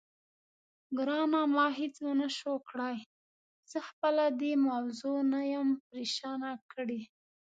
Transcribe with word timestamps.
ګرانه، 0.97 1.41
ما 1.55 1.65
هېڅ 1.79 1.95
ونه 2.05 2.27
شوای 2.37 2.61
کړای، 2.69 2.97
زه 3.71 3.77
خپله 3.89 4.23
دې 4.39 4.53
موضوع 4.67 5.19
نه 5.31 5.41
یم 5.53 5.69
پرېشانه 5.85 6.51
کړې. 6.71 7.01